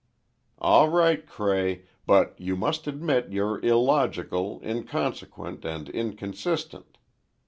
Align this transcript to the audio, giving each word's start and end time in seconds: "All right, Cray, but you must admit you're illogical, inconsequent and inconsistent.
"All 0.57 0.89
right, 0.89 1.23
Cray, 1.27 1.83
but 2.07 2.33
you 2.39 2.55
must 2.55 2.87
admit 2.87 3.31
you're 3.31 3.63
illogical, 3.63 4.59
inconsequent 4.65 5.63
and 5.63 5.89
inconsistent. 5.89 6.97